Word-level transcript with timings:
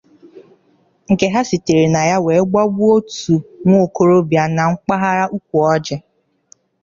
nke 1.11 1.25
ha 1.33 1.41
sitere 1.49 1.83
na 1.93 2.01
ya 2.09 2.17
wee 2.25 2.41
gbagbuo 2.49 2.89
otu 2.97 3.35
nwaokorobịa 3.65 4.43
na 4.55 4.63
mpaghara 4.73 5.25
Ukwuọjị 5.37 5.95